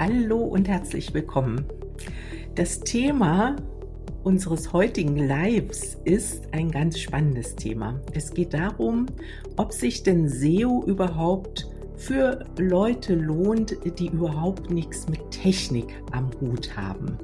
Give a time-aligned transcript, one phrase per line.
[0.00, 1.64] Hallo und herzlich willkommen.
[2.54, 3.56] Das Thema
[4.22, 8.00] unseres heutigen Lives ist ein ganz spannendes Thema.
[8.14, 9.06] Es geht darum,
[9.56, 16.76] ob sich denn SEO überhaupt für Leute lohnt, die überhaupt nichts mit Technik am Hut
[16.76, 17.18] haben.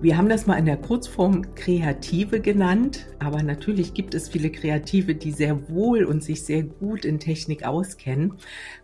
[0.00, 5.14] Wir haben das mal in der Kurzform Kreative genannt, aber natürlich gibt es viele Kreative,
[5.14, 8.34] die sehr wohl und sich sehr gut in Technik auskennen.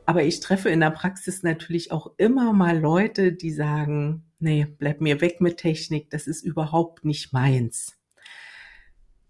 [0.07, 5.01] Aber ich treffe in der Praxis natürlich auch immer mal Leute, die sagen, nee, bleib
[5.01, 7.99] mir weg mit Technik, das ist überhaupt nicht meins.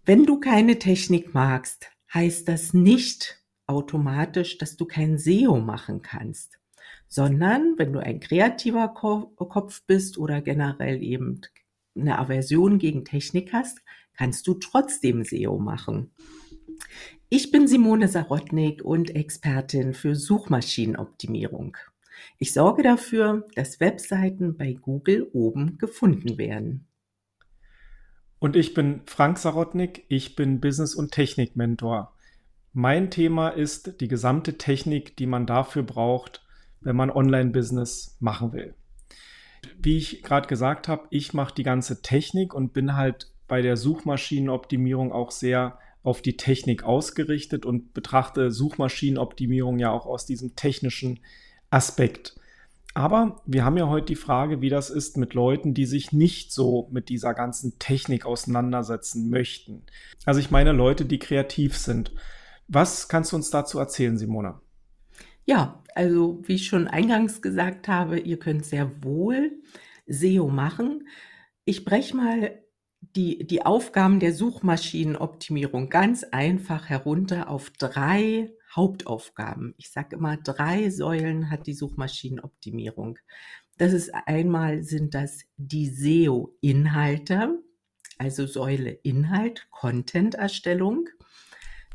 [0.05, 6.61] Wenn du keine Technik magst, heißt das nicht automatisch, dass du kein SEO machen kannst
[7.07, 11.41] sondern wenn du ein kreativer Kopf bist oder generell eben
[11.95, 13.81] eine Aversion gegen Technik hast,
[14.13, 16.11] kannst du trotzdem SEO machen.
[17.29, 21.77] Ich bin Simone Sarotnik und Expertin für Suchmaschinenoptimierung.
[22.37, 26.87] Ich sorge dafür, dass Webseiten bei Google oben gefunden werden.
[28.39, 32.13] Und ich bin Frank Sarotnik, ich bin Business- und Technik-Mentor.
[32.73, 36.43] Mein Thema ist die gesamte Technik, die man dafür braucht,
[36.79, 38.75] wenn man Online-Business machen will
[39.81, 43.77] wie ich gerade gesagt habe, ich mache die ganze Technik und bin halt bei der
[43.77, 51.19] Suchmaschinenoptimierung auch sehr auf die Technik ausgerichtet und betrachte Suchmaschinenoptimierung ja auch aus diesem technischen
[51.69, 52.35] Aspekt.
[52.93, 56.51] Aber wir haben ja heute die Frage, wie das ist mit Leuten, die sich nicht
[56.51, 59.83] so mit dieser ganzen Technik auseinandersetzen möchten.
[60.25, 62.11] Also ich meine Leute, die kreativ sind.
[62.67, 64.61] Was kannst du uns dazu erzählen, Simona?
[65.45, 69.61] Ja, also wie ich schon eingangs gesagt habe, ihr könnt sehr wohl
[70.07, 71.07] SEO machen.
[71.65, 72.61] Ich breche mal
[73.01, 79.73] die, die Aufgaben der Suchmaschinenoptimierung ganz einfach herunter auf drei Hauptaufgaben.
[79.77, 83.17] Ich sage immer, drei Säulen hat die Suchmaschinenoptimierung.
[83.77, 87.59] Das ist einmal sind das die SEO-Inhalte,
[88.17, 91.09] also Säule Inhalt, Content-Erstellung.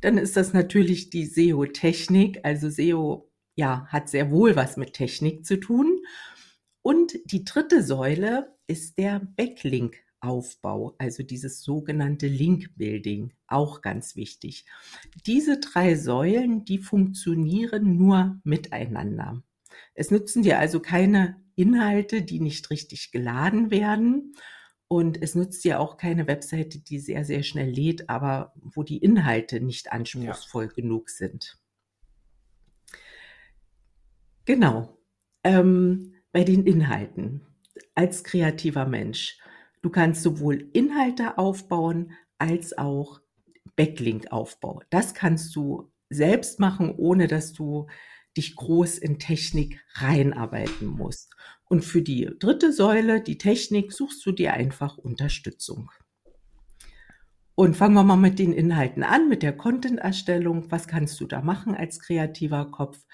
[0.01, 5.45] Dann ist das natürlich die SEO-Technik, also SEO ja, hat sehr wohl was mit Technik
[5.45, 6.01] zu tun.
[6.83, 14.67] Und die dritte Säule ist der Backlink-Aufbau, also dieses sogenannte Link-Building, auch ganz wichtig.
[15.27, 19.43] Diese drei Säulen, die funktionieren nur miteinander.
[19.95, 24.35] Es nützen dir also keine Inhalte, die nicht richtig geladen werden.
[24.89, 28.99] Und es nützt dir auch keine Webseite, die sehr, sehr schnell lädt, aber wo die
[28.99, 30.73] Inhalte nicht anspruchsvoll ja.
[30.73, 31.59] genug sind.
[34.47, 34.97] Genau.
[35.45, 37.43] Ähm, bei den Inhalten
[37.95, 39.39] als kreativer Mensch.
[39.83, 43.21] Du kannst sowohl Inhalte aufbauen als auch
[43.77, 44.83] Backlink-Aufbau.
[44.91, 47.87] Das kannst du selbst machen, ohne dass du
[48.37, 51.35] dich groß in Technik reinarbeiten musst.
[51.65, 55.91] Und für die dritte Säule, die Technik, suchst du dir einfach Unterstützung.
[57.55, 60.71] Und fangen wir mal mit den Inhalten an, mit der Content-Erstellung.
[60.71, 63.05] Was kannst du da machen als kreativer Kopf?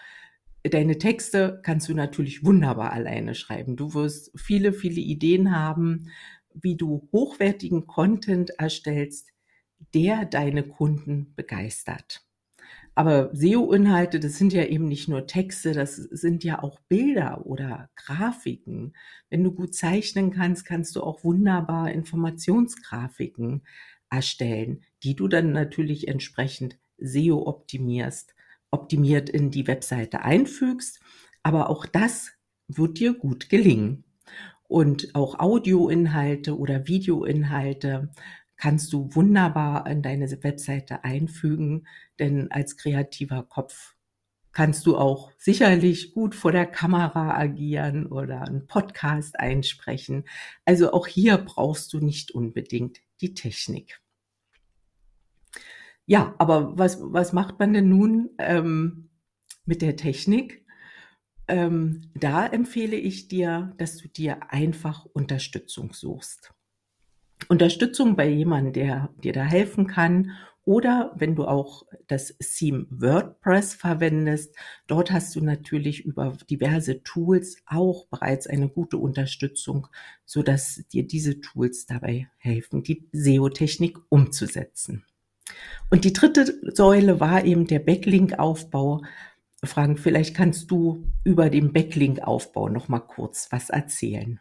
[0.71, 3.77] Deine Texte kannst du natürlich wunderbar alleine schreiben.
[3.77, 6.11] Du wirst viele, viele Ideen haben,
[6.55, 9.33] wie du hochwertigen Content erstellst,
[9.95, 12.25] der deine Kunden begeistert.
[12.95, 17.89] Aber SEO-Inhalte, das sind ja eben nicht nur Texte, das sind ja auch Bilder oder
[17.97, 18.95] Grafiken.
[19.31, 23.63] Wenn du gut zeichnen kannst, kannst du auch wunderbar Informationsgrafiken
[24.11, 28.35] erstellen, die du dann natürlich entsprechend SEO optimierst
[28.73, 31.01] optimiert in die Webseite einfügst.
[31.45, 32.33] Aber auch das
[32.67, 34.05] wird dir gut gelingen.
[34.65, 38.11] Und auch Audioinhalte oder Videoinhalte
[38.57, 41.87] kannst du wunderbar in deine Webseite einfügen,
[42.19, 43.95] denn als kreativer Kopf
[44.53, 50.25] kannst du auch sicherlich gut vor der Kamera agieren oder einen Podcast einsprechen.
[50.65, 54.02] Also auch hier brauchst du nicht unbedingt die Technik.
[56.13, 59.09] Ja, aber was, was macht man denn nun ähm,
[59.65, 60.63] mit der Technik?
[61.49, 66.53] Ähm, da empfehle ich dir, dass du dir einfach Unterstützung suchst.
[67.49, 70.33] Unterstützung bei jemandem, der dir da helfen kann
[70.65, 74.55] oder wenn du auch das Theme WordPress verwendest,
[74.89, 79.87] dort hast du natürlich über diverse Tools auch bereits eine gute Unterstützung,
[80.27, 85.07] so dass dir diese Tools dabei helfen, die SEO-Technik umzusetzen.
[85.91, 89.03] Und die dritte Säule war eben der Backlink-Aufbau.
[89.65, 94.41] Frank, vielleicht kannst du über den Backlink-Aufbau noch mal kurz was erzählen.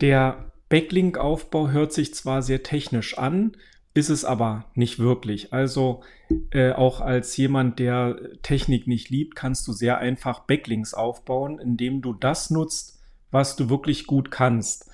[0.00, 3.56] Der Backlink-Aufbau hört sich zwar sehr technisch an,
[3.94, 5.52] ist es aber nicht wirklich.
[5.52, 6.02] Also
[6.50, 12.02] äh, auch als jemand, der Technik nicht liebt, kannst du sehr einfach Backlinks aufbauen, indem
[12.02, 13.00] du das nutzt,
[13.30, 14.90] was du wirklich gut kannst.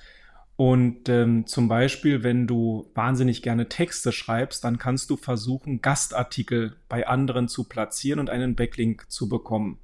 [0.63, 6.77] Und ähm, zum Beispiel, wenn du wahnsinnig gerne Texte schreibst, dann kannst du versuchen, Gastartikel
[6.87, 9.77] bei anderen zu platzieren und einen Backlink zu bekommen.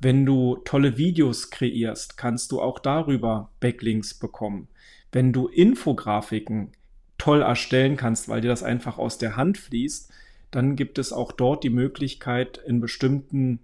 [0.00, 4.66] Wenn du tolle Videos kreierst, kannst du auch darüber Backlinks bekommen.
[5.12, 6.72] Wenn du Infografiken
[7.16, 10.12] toll erstellen kannst, weil dir das einfach aus der Hand fließt,
[10.50, 13.60] dann gibt es auch dort die Möglichkeit, in bestimmten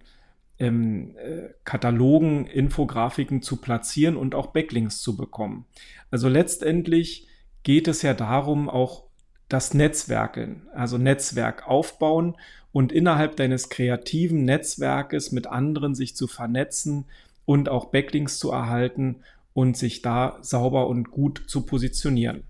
[0.59, 5.65] ähm, äh, Katalogen Infografiken zu platzieren und auch Backlinks zu bekommen.
[6.11, 7.27] Also letztendlich
[7.63, 9.07] geht es ja darum, auch
[9.49, 12.35] das Netzwerken, also Netzwerk aufbauen
[12.71, 17.05] und innerhalb deines kreativen Netzwerkes mit anderen sich zu vernetzen
[17.45, 22.43] und auch Backlinks zu erhalten und sich da sauber und gut zu positionieren.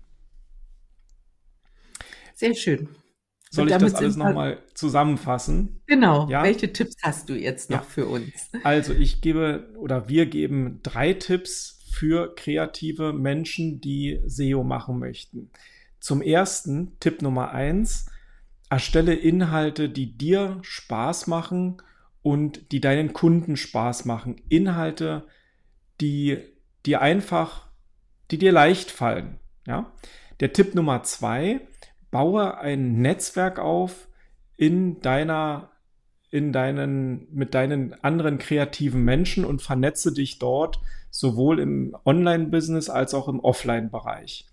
[2.34, 2.88] Sehr schön.
[3.50, 5.80] Soll ich das alles nochmal zusammenfassen?
[5.86, 6.28] Genau.
[6.28, 6.42] Ja?
[6.42, 7.82] Welche Tipps hast du jetzt noch ja.
[7.82, 8.50] für uns?
[8.64, 15.50] Also ich gebe oder wir geben drei Tipps für kreative Menschen, die SEO machen möchten.
[16.00, 18.06] Zum ersten, Tipp Nummer eins,
[18.70, 21.82] erstelle Inhalte, die dir Spaß machen
[22.22, 24.36] und die deinen Kunden Spaß machen.
[24.48, 25.26] Inhalte,
[26.00, 26.38] die
[26.86, 27.68] dir einfach,
[28.30, 29.38] die dir leicht fallen.
[29.66, 29.92] Ja?
[30.40, 31.60] Der Tipp Nummer zwei,
[32.10, 34.08] baue ein Netzwerk auf
[34.56, 35.70] in deiner,
[36.30, 43.14] in deinen, mit deinen anderen kreativen Menschen und vernetze dich dort sowohl im Online-Business als
[43.14, 44.46] auch im Offline-Bereich.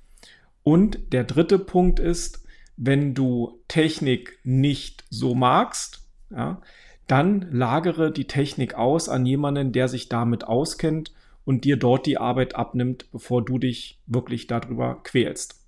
[0.63, 2.46] Und der dritte Punkt ist,
[2.78, 6.62] wenn du Technik nicht so magst, ja,
[7.08, 11.13] dann lagere die Technik aus an jemanden, der sich damit auskennt
[11.46, 15.65] und dir dort die Arbeit abnimmt, bevor du dich wirklich darüber quälst.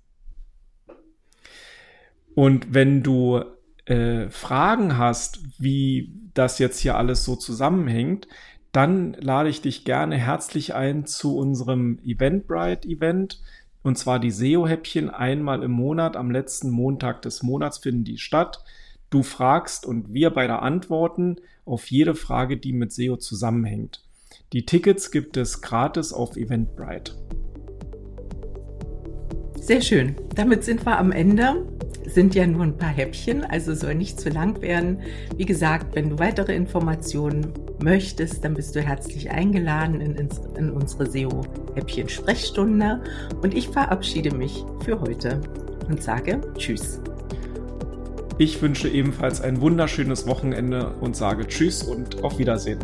[2.38, 3.42] Und wenn du
[3.86, 8.28] äh, Fragen hast, wie das jetzt hier alles so zusammenhängt,
[8.70, 13.40] dann lade ich dich gerne herzlich ein zu unserem Eventbrite-Event.
[13.82, 18.62] Und zwar die SEO-Häppchen einmal im Monat, am letzten Montag des Monats finden die statt.
[19.10, 24.04] Du fragst und wir beide antworten auf jede Frage, die mit SEO zusammenhängt.
[24.52, 27.16] Die Tickets gibt es gratis auf Eventbrite.
[29.68, 30.16] Sehr schön.
[30.34, 31.66] Damit sind wir am Ende
[32.06, 35.00] sind ja nur ein paar Häppchen, also soll nicht zu lang werden.
[35.36, 41.04] Wie gesagt, wenn du weitere Informationen möchtest, dann bist du herzlich eingeladen in, in unsere
[41.04, 43.02] SEO-Häppchen-Sprechstunde.
[43.42, 45.42] Und ich verabschiede mich für heute
[45.86, 47.02] und sage Tschüss.
[48.38, 52.78] Ich wünsche ebenfalls ein wunderschönes Wochenende und sage Tschüss und auf Wiedersehen.